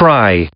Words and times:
Try. 0.00 0.48